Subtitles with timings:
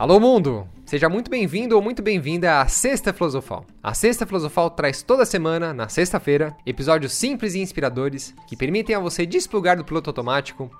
[0.00, 0.66] Alô mundo!
[0.86, 3.66] Seja muito bem-vindo ou muito bem-vinda à Sexta Filosofal.
[3.82, 8.98] A Sexta Filosofal traz toda semana, na sexta-feira, episódios simples e inspiradores que permitem a
[8.98, 10.70] você desplugar do piloto automático,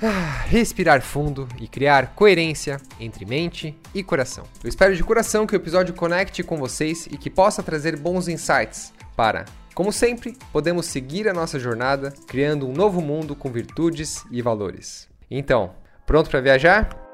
[0.48, 4.44] respirar fundo e criar coerência entre mente e coração.
[4.62, 8.28] Eu espero de coração que o episódio conecte com vocês e que possa trazer bons
[8.28, 9.44] insights para,
[9.74, 15.06] como sempre, podemos seguir a nossa jornada criando um novo mundo com virtudes e valores.
[15.30, 17.04] Então, pronto para viajar?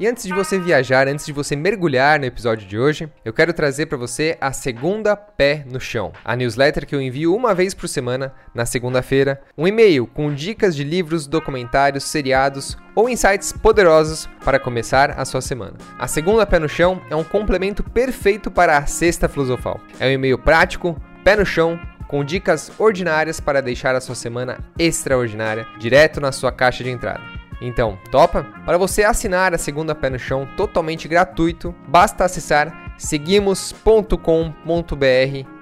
[0.00, 3.52] E antes de você viajar, antes de você mergulhar no episódio de hoje, eu quero
[3.52, 7.74] trazer para você a segunda pé no chão, a newsletter que eu envio uma vez
[7.74, 14.28] por semana, na segunda-feira, um e-mail com dicas de livros, documentários, seriados ou insights poderosos
[14.44, 15.74] para começar a sua semana.
[15.98, 19.80] A segunda pé no chão é um complemento perfeito para a sexta filosofal.
[19.98, 20.96] É um e-mail prático,
[21.28, 26.50] pé no chão, com dicas ordinárias para deixar a sua semana extraordinária direto na sua
[26.50, 27.20] caixa de entrada.
[27.60, 28.44] Então, topa?
[28.64, 34.16] Para você assinar a segunda pé no chão totalmente gratuito, basta acessar seguimos.com.br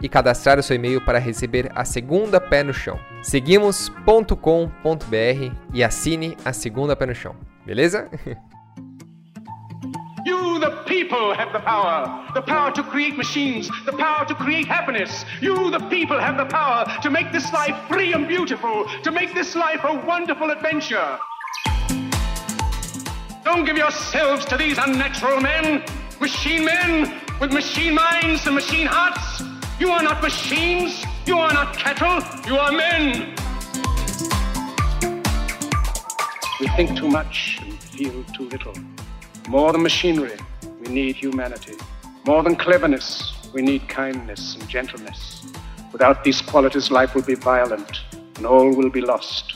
[0.00, 2.97] e cadastrar o seu e-mail para receber a segunda pé no chão.
[3.20, 4.36] seguimos.com.br
[5.75, 7.34] e assine a segunda pé no chão.
[7.67, 8.08] Beleza?
[10.56, 12.32] You, the people, have the power.
[12.32, 13.68] The power to create machines.
[13.84, 15.26] The power to create happiness.
[15.42, 18.88] You, the people, have the power to make this life free and beautiful.
[19.02, 21.18] To make this life a wonderful adventure.
[23.44, 25.84] Don't give yourselves to these unnatural men,
[26.22, 29.42] machine men with machine minds and machine hearts.
[29.78, 33.34] You are not machines, you are not cattle, you are men.
[36.60, 38.72] We think too much and feel too little.
[39.48, 40.36] More than machinery,
[40.80, 41.77] we need humanity.
[42.27, 45.47] More than cleverness, we need kindness and gentleness.
[45.92, 48.00] Without these qualities, life will be violent
[48.36, 49.55] and all will be lost.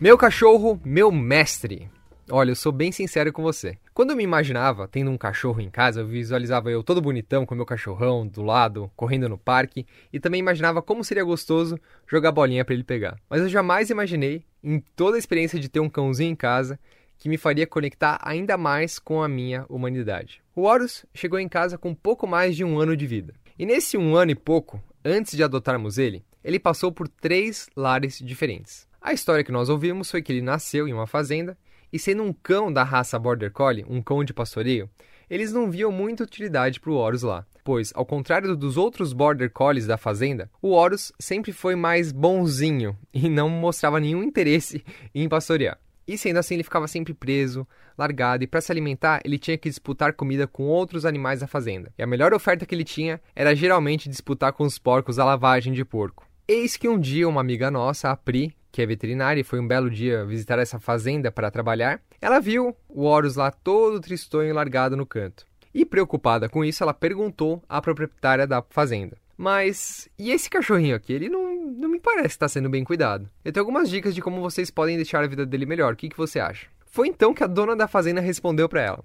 [0.00, 1.90] Meu cachorro, meu mestre.
[2.30, 3.76] Olha, eu sou bem sincero com você.
[3.94, 7.54] Quando eu me imaginava tendo um cachorro em casa, eu visualizava eu todo bonitão com
[7.54, 12.64] meu cachorrão do lado, correndo no parque, e também imaginava como seria gostoso jogar bolinha
[12.64, 13.16] para ele pegar.
[13.30, 16.76] Mas eu jamais imaginei, em toda a experiência de ter um cãozinho em casa,
[17.16, 20.42] que me faria conectar ainda mais com a minha humanidade.
[20.56, 23.32] O Horus chegou em casa com pouco mais de um ano de vida.
[23.56, 28.18] E nesse um ano e pouco, antes de adotarmos ele, ele passou por três lares
[28.18, 28.88] diferentes.
[29.00, 31.56] A história que nós ouvimos foi que ele nasceu em uma fazenda
[31.94, 34.90] e, sendo um cão da raça Border Collie, um cão de pastoreio,
[35.30, 39.48] eles não viam muita utilidade para o Horus lá, pois, ao contrário dos outros Border
[39.48, 44.84] Collies da fazenda, o Horus sempre foi mais bonzinho e não mostrava nenhum interesse
[45.14, 45.78] em pastorear.
[46.04, 47.64] E sendo assim, ele ficava sempre preso,
[47.96, 51.92] largado, e para se alimentar, ele tinha que disputar comida com outros animais da fazenda.
[51.96, 55.72] E a melhor oferta que ele tinha era geralmente disputar com os porcos a lavagem
[55.72, 56.26] de porco.
[56.48, 59.68] Eis que um dia uma amiga nossa, a Pri, que é veterinária e foi um
[59.68, 64.96] belo dia visitar essa fazenda para trabalhar, ela viu o Horus lá todo tristonho largado
[64.96, 65.46] no canto.
[65.72, 71.12] E preocupada com isso, ela perguntou à proprietária da fazenda: Mas e esse cachorrinho aqui?
[71.12, 73.30] Ele não, não me parece estar sendo bem cuidado.
[73.44, 75.92] Eu tenho algumas dicas de como vocês podem deixar a vida dele melhor.
[75.92, 76.66] O que, que você acha?
[76.84, 79.04] Foi então que a dona da fazenda respondeu para ela: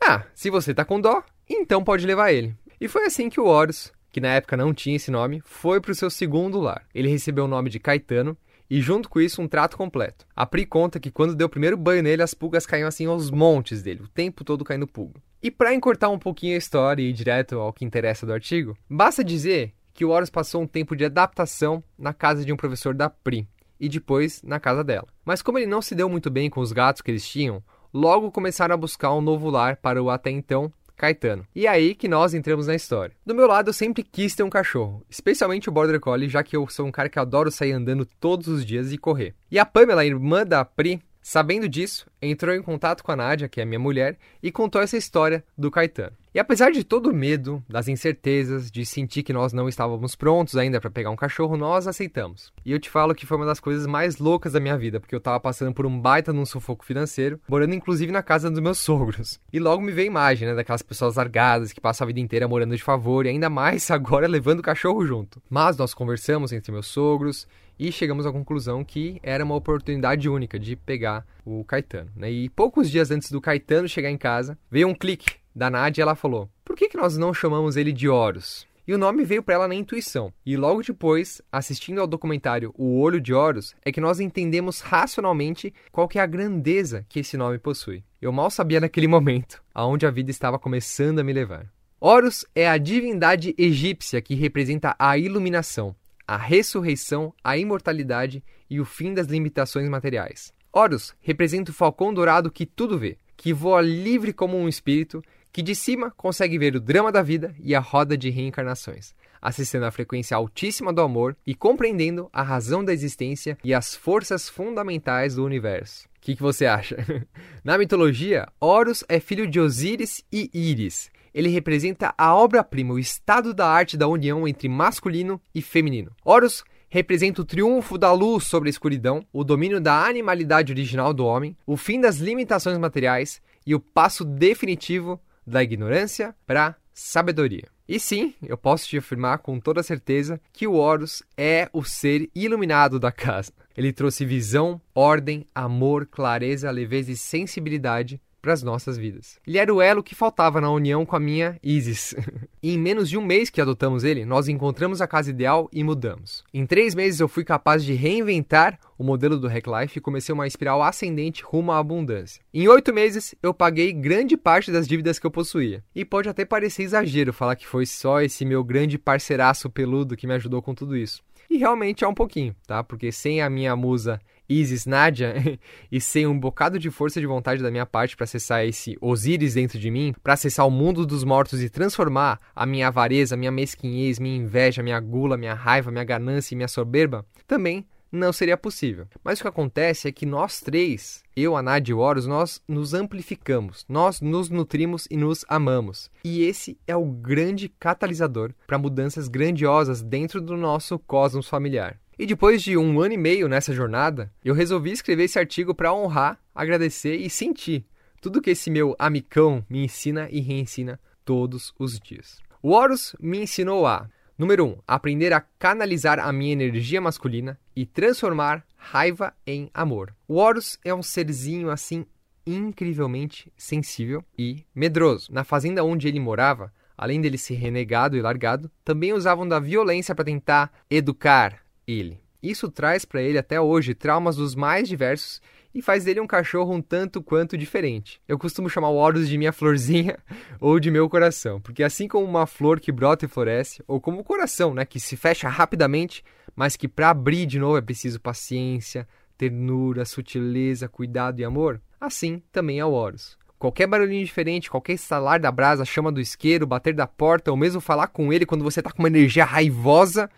[0.00, 2.54] Ah, se você tá com dó, então pode levar ele.
[2.80, 5.92] E foi assim que o Horus, que na época não tinha esse nome, foi para
[5.92, 6.86] o seu segundo lar.
[6.94, 8.34] Ele recebeu o nome de Caetano
[8.72, 10.26] e junto com isso um trato completo.
[10.34, 13.30] A Pri conta que quando deu o primeiro banho nele, as pulgas caíam assim aos
[13.30, 15.20] montes dele, o tempo todo caindo pulga.
[15.42, 18.74] E para encurtar um pouquinho a história e ir direto ao que interessa do artigo,
[18.88, 22.94] basta dizer que o Horus passou um tempo de adaptação na casa de um professor
[22.94, 23.46] da Pri
[23.78, 25.06] e depois na casa dela.
[25.22, 27.62] Mas como ele não se deu muito bem com os gatos que eles tinham,
[27.92, 31.46] logo começaram a buscar um novo lar para o até então Caetano.
[31.54, 33.14] E é aí que nós entramos na história.
[33.24, 36.56] Do meu lado, eu sempre quis ter um cachorro, especialmente o Border Collie, já que
[36.56, 39.34] eu sou um cara que adoro sair andando todos os dias e correr.
[39.50, 43.60] E a Pamela, irmã da Pri, sabendo disso, entrou em contato com a Nádia, que
[43.60, 46.16] é minha mulher, e contou essa história do Caetano.
[46.34, 50.56] E apesar de todo o medo, das incertezas, de sentir que nós não estávamos prontos
[50.56, 52.50] ainda para pegar um cachorro, nós aceitamos.
[52.64, 55.14] E eu te falo que foi uma das coisas mais loucas da minha vida, porque
[55.14, 58.78] eu estava passando por um baita num sufoco financeiro, morando inclusive na casa dos meus
[58.80, 59.38] sogros.
[59.52, 62.48] E logo me veio a imagem, né, daquelas pessoas largadas que passam a vida inteira
[62.48, 65.42] morando de favor e ainda mais agora levando o cachorro junto.
[65.50, 67.46] Mas nós conversamos entre meus sogros
[67.78, 72.10] e chegamos à conclusão que era uma oportunidade única de pegar o Caetano.
[72.16, 72.30] Né?
[72.30, 76.14] E poucos dias antes do Caetano chegar em casa, veio um clique da Nádia, ela
[76.14, 78.66] falou: Por que, que nós não chamamos ele de Horus?
[78.86, 80.32] E o nome veio para ela na intuição.
[80.44, 85.72] E logo depois, assistindo ao documentário O Olho de Horus, é que nós entendemos racionalmente
[85.92, 88.02] qual que é a grandeza que esse nome possui.
[88.20, 91.66] Eu mal sabia naquele momento aonde a vida estava começando a me levar.
[92.00, 95.94] Horus é a divindade egípcia que representa a iluminação,
[96.32, 100.50] a ressurreição, a imortalidade e o fim das limitações materiais.
[100.72, 105.60] Horus representa o falcão dourado que tudo vê, que voa livre como um espírito, que
[105.60, 109.90] de cima consegue ver o drama da vida e a roda de reencarnações, acessando a
[109.90, 115.44] frequência altíssima do amor e compreendendo a razão da existência e as forças fundamentais do
[115.44, 116.06] universo.
[116.16, 116.96] O que, que você acha?
[117.62, 121.10] Na mitologia, Horus é filho de Osíris e Íris.
[121.34, 126.12] Ele representa a obra-prima, o estado da arte da união entre masculino e feminino.
[126.24, 131.24] Horus representa o triunfo da luz sobre a escuridão, o domínio da animalidade original do
[131.24, 137.68] homem, o fim das limitações materiais e o passo definitivo da ignorância para sabedoria.
[137.88, 142.30] E sim, eu posso te afirmar com toda certeza que o Horus é o ser
[142.34, 143.52] iluminado da casa.
[143.76, 149.38] Ele trouxe visão, ordem, amor, clareza, leveza e sensibilidade para as nossas vidas.
[149.46, 152.14] Ele era o elo que faltava na união com a minha Isis.
[152.60, 155.84] e em menos de um mês que adotamos ele, nós encontramos a casa ideal e
[155.84, 156.42] mudamos.
[156.52, 160.32] Em três meses eu fui capaz de reinventar o modelo do Hack Life e comecei
[160.32, 162.42] uma espiral ascendente rumo à abundância.
[162.52, 165.84] Em oito meses eu paguei grande parte das dívidas que eu possuía.
[165.94, 170.26] E pode até parecer exagero falar que foi só esse meu grande parceiraço peludo que
[170.26, 171.22] me ajudou com tudo isso.
[171.48, 172.82] E realmente é um pouquinho, tá?
[172.82, 174.20] Porque sem a minha musa
[174.60, 175.34] Isis Nadia
[175.90, 179.54] e sem um bocado de força de vontade da minha parte para acessar esse Osíris
[179.54, 183.50] dentro de mim, para acessar o mundo dos mortos e transformar a minha avareza, minha
[183.50, 188.58] mesquinhez, minha inveja, minha gula, minha raiva, minha ganância e minha soberba, também não seria
[188.58, 189.06] possível.
[189.24, 192.60] Mas o que acontece é que nós três, eu, a Nadia e o Horus, nós
[192.68, 196.10] nos amplificamos, nós nos nutrimos e nos amamos.
[196.22, 202.01] E esse é o grande catalisador para mudanças grandiosas dentro do nosso cosmos familiar.
[202.18, 205.94] E depois de um ano e meio nessa jornada, eu resolvi escrever esse artigo para
[205.94, 207.84] honrar, agradecer e sentir
[208.20, 212.40] tudo que esse meu amicão me ensina e reensina todos os dias.
[212.62, 217.58] O Horus me ensinou a, número 1, um, aprender a canalizar a minha energia masculina
[217.74, 220.14] e transformar raiva em amor.
[220.28, 222.06] O Horus é um serzinho assim
[222.46, 225.32] incrivelmente sensível e medroso.
[225.32, 230.14] Na fazenda onde ele morava, além dele ser renegado e largado, também usavam da violência
[230.14, 232.20] para tentar educar, ele.
[232.42, 235.40] Isso traz para ele até hoje traumas dos mais diversos
[235.74, 238.20] e faz dele um cachorro um tanto quanto diferente.
[238.28, 240.18] Eu costumo chamar o Horus de minha florzinha
[240.60, 244.20] ou de meu coração, porque assim como uma flor que brota e floresce, ou como
[244.20, 246.24] o coração, né, que se fecha rapidamente,
[246.54, 249.06] mas que para abrir de novo é preciso paciência,
[249.38, 253.38] ternura, sutileza, cuidado e amor, assim também é o Horus.
[253.58, 257.80] Qualquer barulhinho diferente, qualquer estalar da brasa, chama do isqueiro, bater da porta, ou mesmo
[257.80, 260.28] falar com ele quando você está com uma energia raivosa,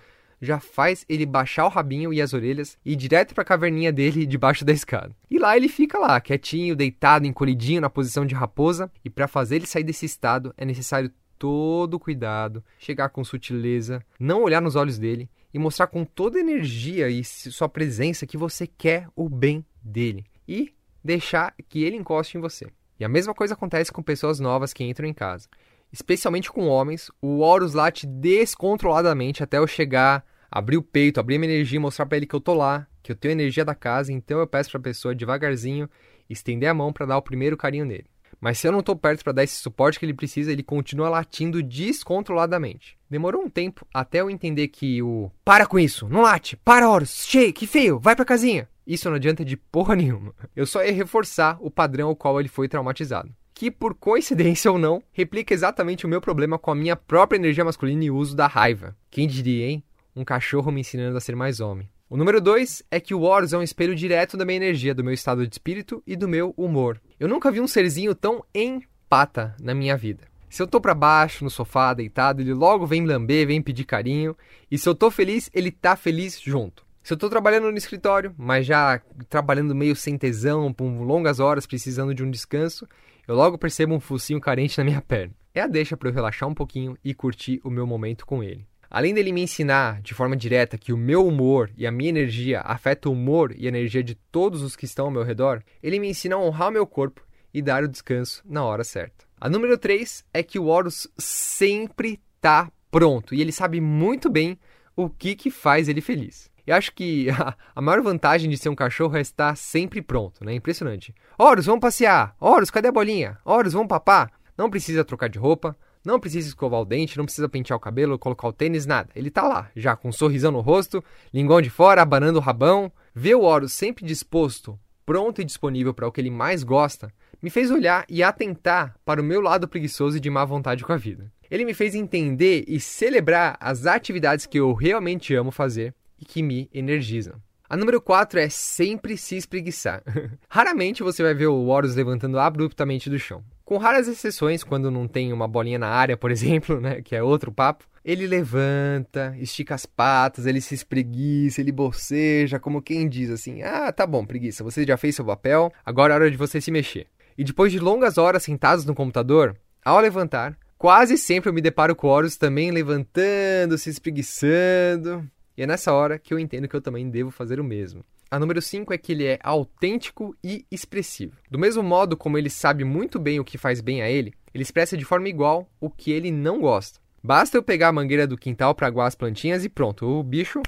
[0.44, 3.92] já faz ele baixar o rabinho e as orelhas e ir direto para a caverninha
[3.92, 5.14] dele debaixo da escada.
[5.30, 9.56] E lá ele fica lá, quietinho, deitado, encolhidinho na posição de raposa, e para fazer
[9.56, 14.98] ele sair desse estado é necessário todo cuidado, chegar com sutileza, não olhar nos olhos
[14.98, 20.24] dele e mostrar com toda energia e sua presença que você quer o bem dele
[20.46, 22.66] e deixar que ele encoste em você.
[22.98, 25.48] E a mesma coisa acontece com pessoas novas que entram em casa
[25.94, 31.52] especialmente com homens, o Horus late descontroladamente até eu chegar, abrir o peito, abrir minha
[31.52, 34.38] energia, mostrar para ele que eu tô lá, que eu tenho energia da casa, então
[34.38, 35.90] eu peço para a pessoa devagarzinho
[36.30, 38.06] estender a mão para dar o primeiro carinho nele.
[38.40, 41.08] Mas se eu não estou perto para dar esse suporte que ele precisa, ele continua
[41.08, 42.96] latindo descontroladamente.
[43.10, 47.26] Demorou um tempo até eu entender que o para com isso, não late, para Horus,
[47.26, 48.68] cheio, que feio, vai pra casinha.
[48.86, 50.32] Isso não adianta de porra nenhuma.
[50.54, 54.76] Eu só ia reforçar o padrão ao qual ele foi traumatizado que, por coincidência ou
[54.76, 58.48] não, replica exatamente o meu problema com a minha própria energia masculina e uso da
[58.48, 58.96] raiva.
[59.08, 59.84] Quem diria, hein?
[60.16, 61.88] Um cachorro me ensinando a ser mais homem.
[62.08, 65.02] O número 2 é que o Horus é um espelho direto da minha energia, do
[65.02, 67.00] meu estado de espírito e do meu humor.
[67.18, 70.22] Eu nunca vi um serzinho tão empata na minha vida.
[70.48, 74.36] Se eu tô para baixo, no sofá, deitado, ele logo vem lamber, vem pedir carinho.
[74.70, 76.86] E se eu tô feliz, ele tá feliz junto.
[77.02, 81.66] Se eu tô trabalhando no escritório, mas já trabalhando meio sem tesão, por longas horas,
[81.66, 82.86] precisando de um descanso,
[83.26, 85.34] eu logo percebo um focinho carente na minha perna.
[85.52, 88.64] É a deixa para eu relaxar um pouquinho e curtir o meu momento com ele.
[88.90, 92.60] Além dele me ensinar de forma direta que o meu humor e a minha energia
[92.60, 95.98] afetam o humor e a energia de todos os que estão ao meu redor, ele
[95.98, 97.22] me ensina a honrar meu corpo
[97.52, 99.24] e dar o descanso na hora certa.
[99.40, 104.58] A número 3 é que o Horus sempre está pronto e ele sabe muito bem
[104.96, 106.50] o que, que faz ele feliz.
[106.66, 110.44] Eu acho que a, a, maior vantagem de ser um cachorro é estar sempre pronto,
[110.44, 110.54] né?
[110.54, 111.14] Impressionante.
[111.38, 112.34] Horus, vamos passear.
[112.40, 113.38] Horus, cadê a bolinha?
[113.44, 114.32] Horus, vamos papar.
[114.56, 118.18] Não precisa trocar de roupa, não precisa escovar o dente, não precisa pentear o cabelo,
[118.18, 119.08] colocar o tênis, nada.
[119.16, 122.92] Ele tá lá, já com um sorrisão no rosto, linguão de fora, abanando o rabão.
[123.14, 127.48] Ver o Horus sempre disposto, pronto e disponível para o que ele mais gosta, me
[127.48, 130.96] fez olhar e atentar para o meu lado preguiçoso e de má vontade com a
[130.96, 131.32] vida.
[131.50, 136.42] Ele me fez entender e celebrar as atividades que eu realmente amo fazer e que
[136.42, 137.40] me energizam.
[137.68, 140.02] A número 4 é sempre se espreguiçar.
[140.48, 143.42] Raramente você vai ver o Horus levantando abruptamente do chão.
[143.64, 147.22] Com raras exceções, quando não tem uma bolinha na área, por exemplo, né, que é
[147.22, 153.30] outro papo, ele levanta, estica as patas, ele se espreguiça, ele boceja, como quem diz
[153.30, 156.60] assim: Ah, tá bom, preguiça, você já fez seu papel, agora é hora de você
[156.60, 157.06] se mexer.
[157.36, 161.96] E depois de longas horas sentados no computador, ao levantar, quase sempre eu me deparo
[161.96, 165.26] com Horus também levantando, se espreguiçando.
[165.56, 168.04] E é nessa hora que eu entendo que eu também devo fazer o mesmo.
[168.34, 171.36] A número 5 é que ele é autêntico e expressivo.
[171.48, 174.64] Do mesmo modo como ele sabe muito bem o que faz bem a ele, ele
[174.64, 176.98] expressa de forma igual o que ele não gosta.
[177.22, 180.60] Basta eu pegar a mangueira do quintal para aguar as plantinhas e pronto, o bicho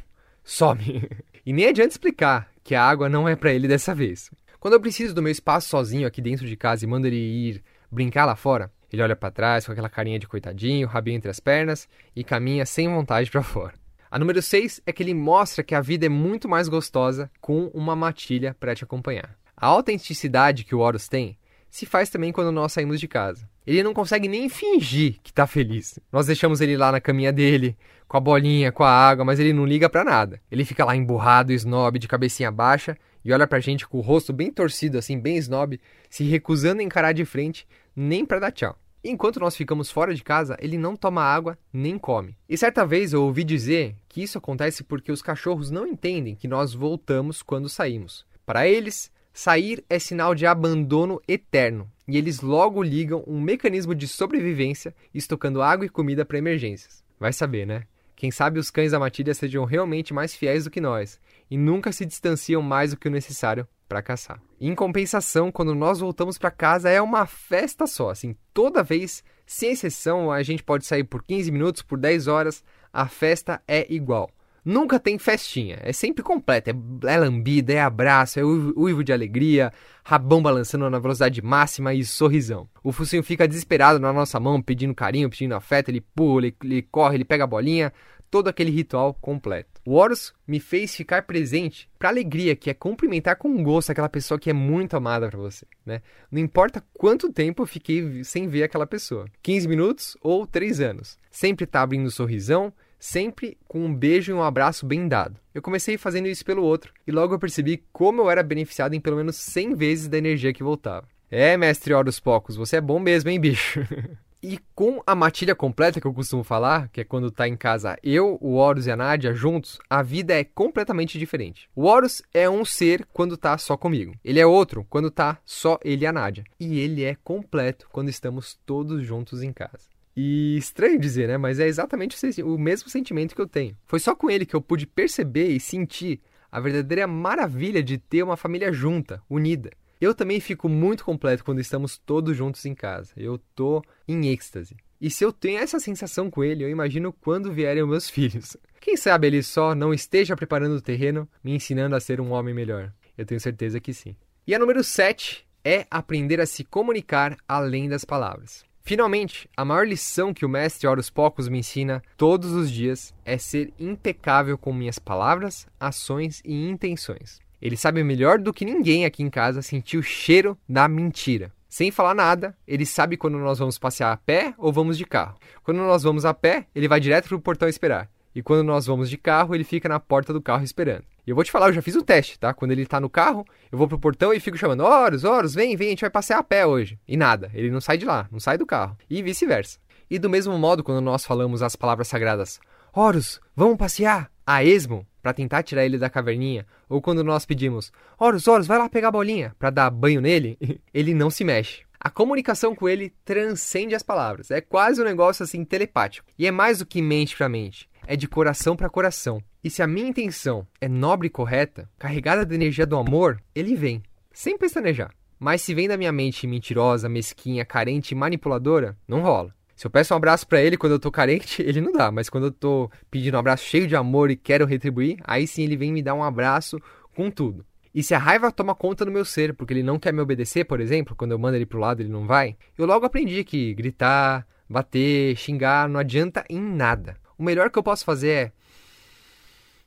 [0.45, 1.09] some.
[1.45, 4.31] e nem adianta explicar que a água não é para ele dessa vez.
[4.61, 7.65] Quando eu preciso do meu espaço sozinho aqui dentro de casa e mando ele ir
[7.91, 11.41] brincar lá fora, ele olha para trás com aquela carinha de coitadinho, rabinho entre as
[11.41, 13.75] pernas e caminha sem vontade para fora.
[14.11, 17.67] A número 6 é que ele mostra que a vida é muito mais gostosa com
[17.75, 19.37] uma matilha para te acompanhar.
[19.57, 21.37] A autenticidade que o Horus tem
[21.71, 23.49] se faz também quando nós saímos de casa.
[23.67, 25.99] Ele não consegue nem fingir que está feliz.
[26.13, 29.53] Nós deixamos ele lá na caminha dele, com a bolinha, com a água, mas ele
[29.53, 30.41] não liga para nada.
[30.51, 34.33] Ele fica lá emburrado, snob, de cabecinha baixa e olha pra gente com o rosto
[34.33, 38.79] bem torcido, assim, bem snob, se recusando a encarar de frente, nem para dar tchau.
[39.09, 42.37] Enquanto nós ficamos fora de casa, ele não toma água nem come.
[42.49, 46.49] E certa vez eu ouvi dizer que isso acontece porque os cachorros não entendem que
[46.49, 48.27] nós voltamos quando saímos.
[48.45, 54.09] Para eles, sair é sinal de abandono eterno e eles logo ligam um mecanismo de
[54.09, 57.05] sobrevivência estocando água e comida para emergências.
[57.19, 57.85] Vai saber, né?
[58.17, 61.93] Quem sabe os cães da matilha sejam realmente mais fiéis do que nós e nunca
[61.93, 64.41] se distanciam mais do que o necessário para caçar.
[64.61, 69.73] Em compensação, quando nós voltamos para casa é uma festa só, assim, toda vez, sem
[69.73, 74.31] exceção, a gente pode sair por 15 minutos, por 10 horas, a festa é igual.
[74.65, 76.75] Nunca tem festinha, é sempre completa, é,
[77.07, 82.69] é lambida, é abraço, é uivo de alegria, rabão balançando na velocidade máxima e sorrisão.
[82.83, 86.83] O focinho fica desesperado na nossa mão, pedindo carinho, pedindo afeto, ele pula, ele, ele
[86.83, 87.93] corre, ele pega a bolinha,
[88.31, 89.81] todo aquele ritual completo.
[89.87, 94.39] O Horus me fez ficar presente para alegria, que é cumprimentar com gosto aquela pessoa
[94.39, 96.03] que é muito amada para você, né?
[96.31, 101.19] Não importa quanto tempo eu fiquei sem ver aquela pessoa, 15 minutos ou 3 anos.
[101.31, 105.39] Sempre tá abrindo um sorrisão, sempre com um beijo e um abraço bem dado.
[105.55, 109.01] Eu comecei fazendo isso pelo outro e logo eu percebi como eu era beneficiado em
[109.01, 111.07] pelo menos 100 vezes da energia que voltava.
[111.31, 113.81] É, mestre Horus Pocos, você é bom mesmo, hein, bicho?
[114.49, 117.99] E com a matilha completa que eu costumo falar, que é quando tá em casa
[118.01, 121.69] eu, o Horus e a Nádia juntos, a vida é completamente diferente.
[121.75, 124.15] O Horus é um ser quando tá só comigo.
[124.25, 126.45] Ele é outro quando tá só ele e a Nádia.
[126.61, 129.89] E ele é completo quando estamos todos juntos em casa.
[130.17, 131.37] E estranho dizer, né?
[131.37, 133.77] Mas é exatamente o mesmo sentimento que eu tenho.
[133.85, 136.21] Foi só com ele que eu pude perceber e sentir
[136.53, 139.73] a verdadeira maravilha de ter uma família junta, unida.
[140.01, 143.13] Eu também fico muito completo quando estamos todos juntos em casa.
[143.17, 144.77] Eu tô em êxtase.
[145.01, 148.57] E se eu tenho essa sensação com ele, eu imagino quando vierem os meus filhos.
[148.81, 152.55] Quem sabe ele só não esteja preparando o terreno, me ensinando a ser um homem
[152.55, 152.93] melhor.
[153.17, 154.15] Eu tenho certeza que sim.
[154.47, 158.65] E a número 7 é aprender a se comunicar além das palavras.
[158.83, 163.37] Finalmente, a maior lição que o mestre Horus Pocos me ensina todos os dias é
[163.37, 167.41] ser impecável com minhas palavras, ações e intenções.
[167.61, 171.53] Ele sabe melhor do que ninguém aqui em casa sentir o cheiro da mentira.
[171.69, 175.37] Sem falar nada, ele sabe quando nós vamos passear a pé ou vamos de carro.
[175.63, 178.09] Quando nós vamos a pé, ele vai direto pro portão esperar.
[178.35, 181.05] E quando nós vamos de carro, ele fica na porta do carro esperando.
[181.27, 182.55] E eu vou te falar, eu já fiz o teste, tá?
[182.55, 185.75] Quando ele tá no carro, eu vou pro portão e fico chamando: Horus, Horus, vem,
[185.77, 186.99] vem, a gente vai passear a pé hoje.
[187.09, 188.97] E nada, ele não sai de lá, não sai do carro.
[189.09, 189.79] E vice-versa.
[190.09, 192.61] E do mesmo modo, quando nós falamos as palavras sagradas:
[192.99, 194.33] Horus, vamos passear!
[194.47, 198.79] A esmo, para tentar tirar ele da caverninha, ou quando nós pedimos, Horus, Horus, vai
[198.79, 200.57] lá pegar a bolinha para dar banho nele,
[200.95, 201.83] ele não se mexe.
[202.01, 206.27] A comunicação com ele transcende as palavras, é quase um negócio assim telepático.
[206.39, 209.43] E é mais do que mente para mente, é de coração para coração.
[209.63, 213.77] E se a minha intenção é nobre e correta, carregada da energia do amor, ele
[213.77, 215.11] vem, sem pestanejar.
[215.39, 219.55] Mas se vem da minha mente mentirosa, mesquinha, carente e manipuladora, não rola.
[219.77, 222.11] Se eu peço um abraço para ele quando eu tô carente, ele não dá.
[222.11, 225.63] Mas quando eu tô pedindo um abraço cheio de amor e quero retribuir, aí sim
[225.63, 226.81] ele vem me dar um abraço
[227.15, 227.65] com tudo.
[227.95, 230.65] E se a raiva toma conta do meu ser, porque ele não quer me obedecer,
[230.65, 233.73] por exemplo, quando eu mando ele pro lado ele não vai, eu logo aprendi que
[233.75, 237.17] gritar, bater, xingar não adianta em nada.
[237.39, 238.53] O melhor que eu posso fazer é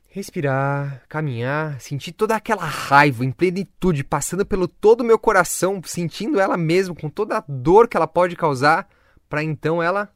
[0.08, 6.40] respirar, caminhar, sentir toda aquela raiva em plenitude passando pelo todo o meu coração, sentindo
[6.40, 8.88] ela mesmo com toda a dor que ela pode causar,
[9.30, 10.12] para então ela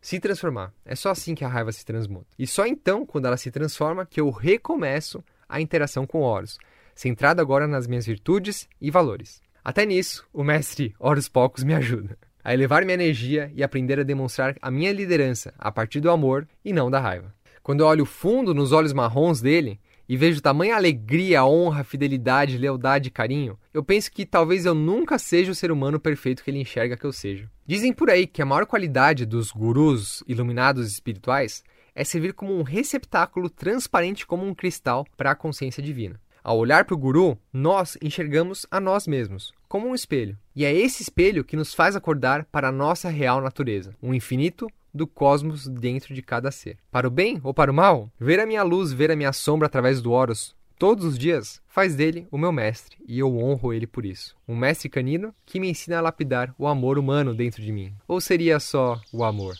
[0.00, 0.72] se transformar.
[0.84, 2.28] É só assim que a raiva se transmuta.
[2.38, 6.56] E só então, quando ela se transforma, que eu recomeço a interação com Horus,
[6.94, 9.42] centrado agora nas minhas virtudes e valores.
[9.64, 14.04] Até nisso, o mestre Horus Pocos me ajuda a elevar minha energia e aprender a
[14.04, 17.34] demonstrar a minha liderança a partir do amor e não da raiva.
[17.62, 23.08] Quando eu olho fundo nos olhos marrons dele e vejo tamanha alegria, honra, fidelidade, lealdade
[23.08, 26.60] e carinho, eu penso que talvez eu nunca seja o ser humano perfeito que ele
[26.60, 27.50] enxerga que eu seja.
[27.66, 31.62] Dizem por aí que a maior qualidade dos gurus iluminados espirituais
[31.94, 36.20] é servir como um receptáculo transparente como um cristal para a consciência divina.
[36.42, 40.36] Ao olhar para o guru, nós enxergamos a nós mesmos, como um espelho.
[40.54, 44.66] E é esse espelho que nos faz acordar para a nossa real natureza, um infinito
[44.94, 46.78] do cosmos dentro de cada ser.
[46.90, 49.66] Para o bem ou para o mal, ver a minha luz, ver a minha sombra
[49.66, 53.86] através do Horus todos os dias faz dele o meu mestre e eu honro ele
[53.86, 54.36] por isso.
[54.46, 57.94] Um mestre canino que me ensina a lapidar o amor humano dentro de mim.
[58.06, 59.54] Ou seria só o amor?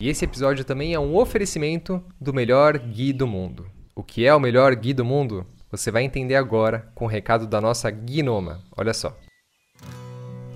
[0.00, 3.70] E esse episódio também é um oferecimento do melhor Gui do mundo.
[3.94, 5.46] O que é o melhor Gui do mundo?
[5.70, 8.62] Você vai entender agora com o recado da nossa Gnoma.
[8.76, 9.16] Olha só.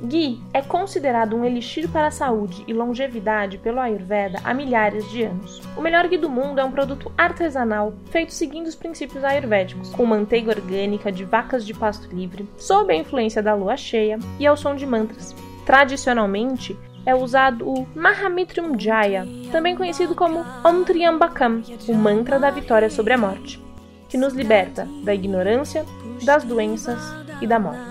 [0.03, 5.23] Ghee é considerado um elixir para a saúde e longevidade pelo Ayurveda há milhares de
[5.25, 5.61] anos.
[5.77, 10.07] O melhor ghee do mundo é um produto artesanal feito seguindo os princípios ayurvédicos, com
[10.07, 14.57] manteiga orgânica de vacas de pasto livre, sob a influência da lua cheia e ao
[14.57, 15.35] som de mantras.
[15.67, 22.91] Tradicionalmente, é usado o Mahamitrum Jaya, também conhecido como Om Triambakam, o mantra da vitória
[22.91, 23.63] sobre a morte,
[24.09, 25.85] que nos liberta da ignorância,
[26.25, 27.01] das doenças
[27.41, 27.90] e da morte.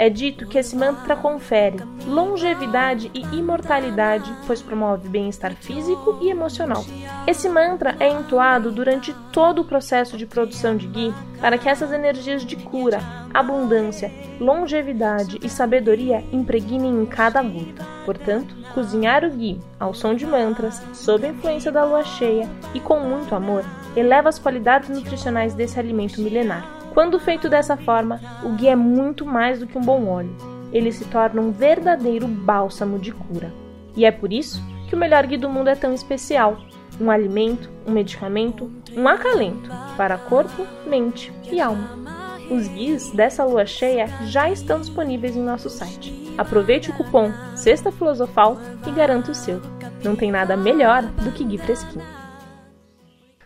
[0.00, 1.76] É dito que esse mantra confere
[2.06, 6.82] longevidade e imortalidade, pois promove bem-estar físico e emocional.
[7.26, 11.92] Esse mantra é entoado durante todo o processo de produção de ghee para que essas
[11.92, 12.98] energias de cura,
[13.34, 17.86] abundância, longevidade e sabedoria impregnem em cada gota.
[18.06, 22.80] Portanto, cozinhar o ghee ao som de mantras, sob a influência da lua cheia e
[22.80, 26.79] com muito amor, eleva as qualidades nutricionais desse alimento milenar.
[26.92, 30.34] Quando feito dessa forma, o ghee é muito mais do que um bom óleo.
[30.72, 33.52] Ele se torna um verdadeiro bálsamo de cura.
[33.96, 36.58] E é por isso que o melhor ghee do mundo é tão especial.
[37.00, 42.00] Um alimento, um medicamento, um acalento para corpo, mente e alma.
[42.50, 46.12] Os guias dessa lua cheia já estão disponíveis em nosso site.
[46.36, 49.62] Aproveite o cupom Sexta Filosofal e garanta o seu.
[50.02, 52.04] Não tem nada melhor do que Gui fresquinho.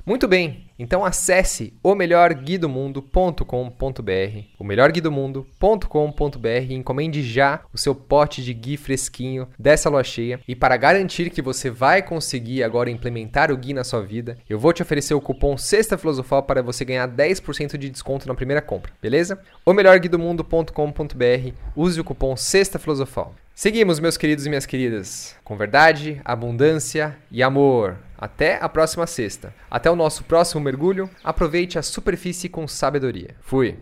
[0.06, 8.52] Muito bem, então acesse o melhorguidomundo.com.br, o melhorguidomundo.com.br e encomende já o seu pote de
[8.52, 10.40] gui fresquinho dessa lua cheia.
[10.46, 14.58] E para garantir que você vai conseguir agora implementar o gui na sua vida, eu
[14.58, 18.60] vou te oferecer o cupom Sexta Filosofal para você ganhar 10% de desconto na primeira
[18.60, 19.38] compra, beleza?
[19.64, 23.34] O melhorguidomundo.com.br, use o cupom Sexta Filosofal.
[23.56, 27.96] Seguimos, meus queridos e minhas queridas, com verdade, abundância e amor.
[28.18, 29.54] Até a próxima sexta.
[29.70, 31.08] Até o nosso próximo mergulho.
[31.22, 33.36] Aproveite a superfície com sabedoria.
[33.40, 33.78] Fui.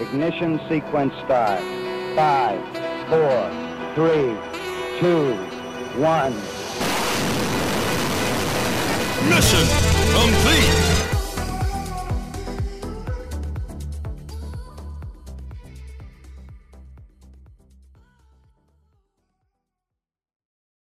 [0.00, 1.60] Ignition sequence start.
[2.14, 2.62] 5,
[3.08, 3.50] 4,
[3.96, 4.38] 3,
[5.02, 5.36] 2,
[5.98, 6.62] 1.
[9.34, 9.66] Mission
[10.12, 10.81] complete.